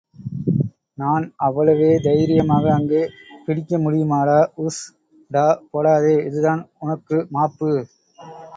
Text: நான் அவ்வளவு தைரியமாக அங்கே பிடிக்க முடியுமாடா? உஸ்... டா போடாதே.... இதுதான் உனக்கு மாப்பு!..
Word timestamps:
நான் 0.97 1.25
அவ்வளவு 1.47 1.89
தைரியமாக 2.05 2.71
அங்கே 2.73 3.01
பிடிக்க 3.45 3.77
முடியுமாடா? 3.77 4.39
உஸ்... 4.63 4.81
டா 5.31 5.45
போடாதே.... 5.71 6.17
இதுதான் 6.27 6.63
உனக்கு 6.79 7.19
மாப்பு!.. 7.31 7.71